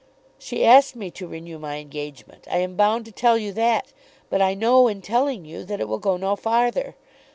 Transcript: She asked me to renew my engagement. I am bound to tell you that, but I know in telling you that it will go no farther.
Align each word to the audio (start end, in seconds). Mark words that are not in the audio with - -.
She 0.39 0.65
asked 0.65 0.95
me 0.95 1.11
to 1.11 1.27
renew 1.27 1.59
my 1.59 1.77
engagement. 1.77 2.47
I 2.49 2.57
am 2.57 2.75
bound 2.75 3.05
to 3.05 3.11
tell 3.11 3.37
you 3.37 3.51
that, 3.53 3.93
but 4.31 4.41
I 4.41 4.55
know 4.55 4.87
in 4.87 5.03
telling 5.03 5.45
you 5.45 5.63
that 5.65 5.79
it 5.79 5.87
will 5.87 5.99
go 5.99 6.17
no 6.17 6.35
farther. 6.35 6.95